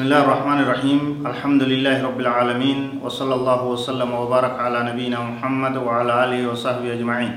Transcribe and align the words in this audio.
بسم 0.00 0.08
الله 0.08 0.24
الرحمن 0.24 0.60
الرحيم 0.64 1.00
الحمد 1.28 1.62
لله 1.68 1.96
رب 2.00 2.16
العالمين 2.24 3.04
وصلى 3.04 3.34
الله 3.36 3.60
وسلم 3.68 4.08
وبارك 4.08 4.56
على 4.56 4.78
نبينا 4.88 5.20
محمد 5.20 5.76
وعلى 5.76 6.12
آله 6.24 6.40
وصحبه 6.48 6.88
أجمعين 6.96 7.32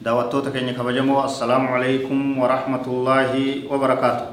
دعوتك 0.00 0.56
إنك 0.56 0.80
بجمو 0.80 1.20
السلام 1.28 1.68
عليكم 1.68 2.18
ورحمة 2.40 2.84
الله 2.88 3.32
وبركاته 3.68 4.26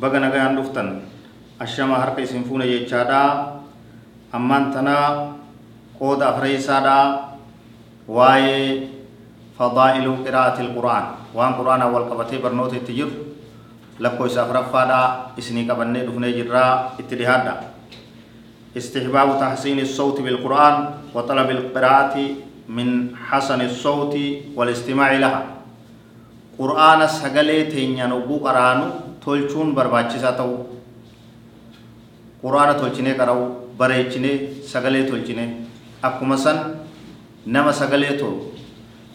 بغن 0.00 0.22
أغاية 0.32 0.56
أندفتن 0.56 0.88
أشياء 1.60 1.92
هرق 1.92 2.16
سنفون 2.24 2.64
يجادا 2.64 3.24
أمان 4.32 4.72
تنا 4.72 4.96
قود 6.00 6.24
أفري 6.24 6.56
سادا 6.56 7.00
واي 8.08 8.88
فضائل 9.60 10.04
قراءة 10.24 10.56
القرآن 10.56 11.04
وان 11.36 11.52
قرآن 11.60 11.80
أول 11.84 12.02
قبطي 12.08 12.40
برنوت 12.40 12.72
التجرب 12.80 13.29
lakkoo 14.00 14.26
isaa 14.26 14.42
afuraffaadhaa 14.44 15.32
isinii 15.40 15.66
qabannee 15.68 16.02
dhufnee 16.06 16.32
jirraa 16.32 16.94
itti 16.98 17.16
dhihaadha. 17.20 17.54
Istihbaabu 18.74 19.34
tahsiini 19.42 19.86
sawti 19.86 20.22
bilqur'aan 20.22 20.76
wa 21.14 21.22
talabi 21.22 21.54
ilqiraa'ati 21.58 22.24
min 22.68 23.16
xasani 23.30 23.68
sawti 23.68 24.52
walistimaaci 24.56 25.18
laha. 25.20 25.40
Qur'aana 26.58 27.08
sagalee 27.08 27.64
teenyaan 27.72 28.12
ogguu 28.12 28.38
qaraanu 28.46 28.86
tolchuun 29.24 29.74
barbaachisaa 29.74 30.32
ta'u. 30.38 30.54
Qur'aana 32.42 32.74
tolchinee 32.74 33.14
qara'u 33.20 33.74
bareechinee 33.78 34.62
sagalee 34.72 35.04
tolchine 35.10 35.44
akkuma 36.02 36.36
san 36.36 36.58
nama 37.46 37.72
sagalee 37.72 38.16
tolu 38.18 38.52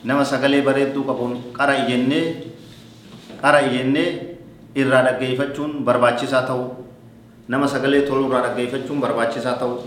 nama 0.04 0.26
sagalee 0.26 0.62
bareedduu 0.62 1.04
qabuun 1.06 1.34
qara 1.58 1.74
ijennee 1.86 2.26
qara 3.42 3.62
ijennee 3.70 4.35
irraa 4.76 5.04
dhaggeeffachuun 5.08 5.72
barbaachisaa 5.88 6.44
ta'u 6.50 6.64
nama 7.48 7.68
sagalee 7.68 8.04
tolu 8.10 8.28
irraa 8.30 8.44
dhaggeeffachuun 8.48 9.00
barbaachisaa 9.06 9.56
ta'u 9.62 9.80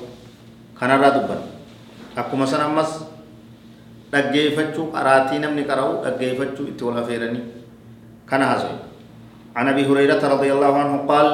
kanarraa 0.81 1.13
dubban 1.17 1.41
akkuma 2.17 2.47
san 2.47 2.61
ammas 2.67 3.05
dhaggeeffachuu 4.13 4.87
qaraatii 4.97 5.39
namni 5.45 5.65
qara'u 5.71 6.03
dhaggeeffachuu 6.05 6.67
itti 6.73 6.85
wal 6.85 6.99
afeeranii 7.05 7.45
kana 8.27 8.47
haasa'e 8.53 8.77
عن 9.59 9.67
ابي 9.75 9.91
هريره 9.91 10.23
رضي 10.23 10.51
الله 10.55 10.73
عنه 10.79 10.95
قال 11.11 11.29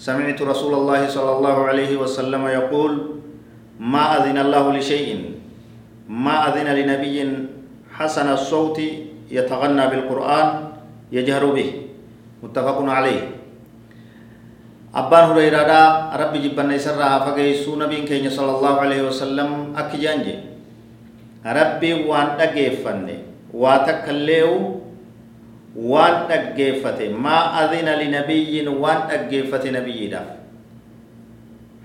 سمعت 0.00 0.40
رسول 0.42 0.72
الله 0.80 1.00
صلى 1.12 1.32
الله 1.36 1.56
عليه 1.68 1.92
وسلم 2.00 2.40
يقول 2.40 2.92
ما 3.76 4.16
اذن 4.16 4.38
الله 4.48 4.64
لشيء 4.80 5.08
ما 6.08 6.48
اذن 6.48 6.64
لنبي 6.72 7.16
حسن 7.92 8.28
الصوت 8.32 8.78
يتغنى 9.28 9.84
بالقران 9.92 10.48
يجهر 11.12 11.44
به 11.52 11.68
متفق 12.43 12.77
عليه 12.89 13.21
abbaan 14.89 15.29
hureyraadha 15.29 16.17
rabbi 16.17 16.41
jibbanna 16.49 16.73
isarraa 16.73 17.09
haa 17.13 17.25
fageessuu 17.29 17.77
nabiin 17.77 18.09
keenya 18.09 18.33
sala 18.33 18.57
allahu 18.57 18.81
alaihi 18.89 19.05
wasalam 19.05 19.77
akki 19.77 20.01
jaan 20.01 20.25
je 20.25 20.33
rabbi 21.45 22.09
waan 22.09 22.41
dhaggeeffanne 22.41 23.15
waa 23.53 23.85
takka 23.85 24.09
illee'u 24.17 24.81
waan 25.77 26.25
dhaggeeffate 26.25 27.13
maa 27.13 27.61
adina 27.61 27.93
linabiyyin 28.01 28.65
waan 28.81 29.05
dhaggeeffate 29.13 29.69
nabiyyiidhaaf 29.77 30.29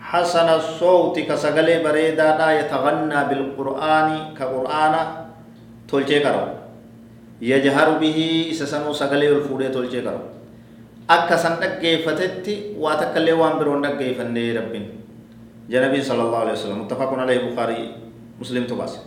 hasana 0.01 0.57
sowti 0.81 1.29
ka 1.29 1.37
sagalee 1.37 1.85
bareedaadha 1.85 2.57
yatagannaa 2.65 3.29
bilqur'aani 3.29 4.33
ka 4.33 4.49
qur'aana 4.49 5.01
tolchee 5.85 6.25
qara'u 6.25 6.57
yajharu 7.53 8.01
bihi 8.01 8.49
isa 8.49 8.65
sanuu 8.65 8.97
sagalee 8.97 9.29
ol 9.29 9.45
fuudhee 9.45 9.69
tolchee 9.69 10.01
qara'u 10.01 10.25
akka 11.16 11.36
san 11.38 11.58
dhaggeeffatetti 11.62 12.54
waa 12.84 12.96
takka 13.02 13.20
illee 13.22 13.34
waan 13.42 13.58
biroon 13.60 13.82
dhaggeeffannee 13.86 14.54
rabbiin 14.60 14.86
janabiin 15.74 16.04
sala 16.06 16.22
allahu 16.30 16.44
alaihi 16.46 16.58
wasallam 16.58 16.80
muttafaqun 16.86 17.20
alaihi 17.26 17.42
bukaarii 17.50 17.86
muslimtu 18.40 18.74
baase 18.80 19.00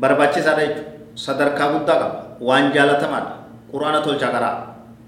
barbaachisaadha 0.00 0.62
jechuudha 0.64 0.88
sadarkaa 1.26 1.68
guddaa 1.76 1.98
qaba 2.02 2.18
waan 2.48 2.72
jaalatamaadha 2.76 3.32
quraana 3.72 4.00
tolchaa 4.06 4.32
qaraa 4.36 4.54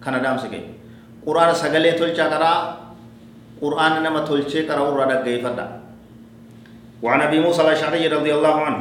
kana 0.04 0.18
dhaamsi 0.24 0.46
keenya 0.52 0.72
quraana 1.24 1.54
sagalee 1.62 1.94
tolchaa 2.00 2.28
qaraa 2.34 2.58
quraana 3.60 3.98
nama 4.06 4.20
tolchee 4.28 4.62
qara'u 4.68 4.88
irraa 4.94 5.08
dhaggeeffadha 5.12 5.66
وعن 7.02 7.20
ابي 7.26 7.38
موسى 7.42 7.60
الاشعري 7.66 8.06
رضي 8.16 8.30
الله 8.36 8.56
عنه 8.66 8.80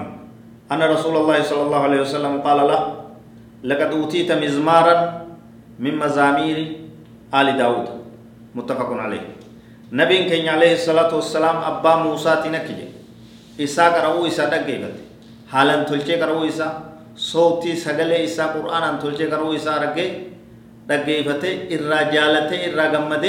ان 0.71 0.81
رسول 0.93 1.15
الله 1.21 1.37
صلى 1.49 1.61
الله 1.65 1.81
عليه 1.89 1.99
وسلم 2.05 2.33
قال 2.45 2.59
له 2.69 2.81
لقد 3.65 3.89
اوتيت 3.97 4.29
مزمارا 4.43 4.95
من 5.81 5.93
مزامير 5.97 6.57
آل 7.33 7.57
داود 7.57 7.87
متفق 8.55 8.89
عليه 8.93 9.25
نبي 9.91 10.17
كين 10.29 10.47
عليه 10.49 10.73
الصلاة 10.79 11.11
والسلام 11.15 11.57
أبا 11.71 11.95
موسى 11.95 12.33
تنكي 12.43 12.75
إسا 13.63 13.85
قرأو 13.95 14.27
إسا 14.27 14.45
دقيبت 14.51 14.95
حالا 15.51 15.83
تلچه 15.83 16.15
قرأو 16.21 16.47
إسا 16.47 16.67
صوتي 17.15 17.75
سغلي 17.75 18.23
إسا 18.27 18.45
قرآن 18.55 18.99
تلچه 18.99 19.31
قرأو 19.31 19.55
إسا 19.55 19.77
رقي 19.83 20.07
دقيبت 20.87 21.43
إرى 21.71 21.99
جالت 22.13 22.51
إرى 22.67 22.83
غمد 22.93 23.25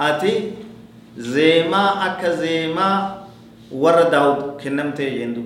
آتي 0.00 0.32
زيما 1.16 1.84
أكا 2.06 2.30
زيما 2.40 2.88
ور 3.72 3.98
داود 4.12 4.60
كنمت 4.60 5.00
يندو 5.00 5.44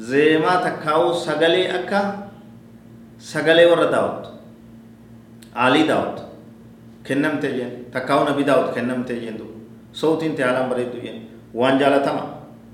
زيما 0.00 0.52
تكاو 0.64 1.12
سغلي 1.12 1.62
أكا 1.76 2.00
سغلي 3.20 3.66
ور 3.66 3.84
داود 3.84 4.33
aalii 5.54 5.86
daawud 5.88 6.18
kennamte 7.06 7.48
jeen 7.56 7.72
takkaa'u 7.92 8.24
nabi 8.28 8.44
daawud 8.46 8.74
kennamte 8.74 9.14
jeen 9.20 9.38
duuba 9.38 9.58
sootiin 9.92 10.34
haalaan 10.42 10.68
bareeddu 10.70 10.98
jeen 11.04 11.18
waan 11.54 11.78
jaalatama 11.78 12.24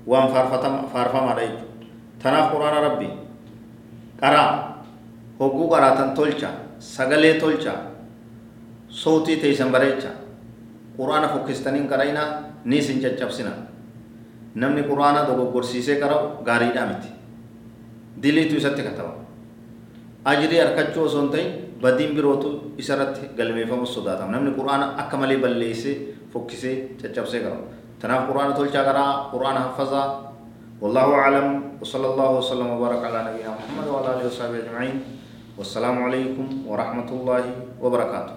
waan 0.07 0.29
faarfatama 0.33 0.79
faarfamaadha 0.93 1.41
jechuudha 1.41 1.87
tanaaf 2.23 2.51
quraana 2.53 2.79
rabbi 2.87 3.09
qaraa 4.21 4.49
hogguu 5.39 5.67
qaraatan 5.73 6.09
tolcha 6.17 6.49
sagalee 6.79 7.33
tolcha 7.43 7.73
sootii 8.89 9.37
teeysan 9.37 9.71
bareecha 9.71 10.09
quraana 10.97 11.27
fokkistaniin 11.33 11.87
qara'inaa 11.91 12.27
ni 12.65 12.77
isin 12.77 13.01
caccabsina 13.01 13.51
namni 14.55 14.83
quraana 14.89 15.21
dogoggorsiisee 15.29 15.95
qara'u 16.03 16.43
gaariidhaa 16.47 16.85
miti 16.91 17.09
diliitu 18.23 18.55
isatti 18.61 18.83
kataba 18.83 19.13
harkachuu 20.25 21.03
osoo 21.05 21.21
hin 21.21 21.29
ta'in 21.35 21.49
badiin 21.81 22.15
birootu 22.15 22.49
isarratti 22.77 23.29
galmeeffamu 23.37 23.85
sodaatama 23.85 24.31
namni 24.31 24.51
quraana 24.59 24.85
akka 25.03 25.17
malee 25.17 25.37
balleessee 25.37 25.95
fokkisee 26.33 26.75
caccabsee 27.01 27.41
qaba 27.45 27.57
tanaaf 28.01 28.27
quraana 28.29 28.53
tolchaa 28.59 28.83
qaraa 28.89 29.29
quraana 29.31 29.59
haffazaa 29.69 30.07
والله 30.81 31.07
أعلم 31.15 31.47
وصلى 31.81 32.07
الله 32.11 32.29
وسلم 32.41 32.67
وبارك 32.73 33.01
على 33.05 33.19
نبينا 33.29 33.53
محمد 33.53 33.85
وعلى 33.93 34.07
آله 34.17 34.25
وصحبه 34.33 34.57
أجمعين 34.65 34.95
والسلام 35.57 35.95
عليكم 36.03 36.45
ورحمة 36.65 37.09
الله 37.17 37.43
وبركاته 37.83 38.33